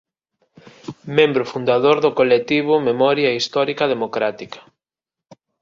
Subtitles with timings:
[1.17, 4.59] Membro fundador do colectivo "Memoria Histórica Democrática".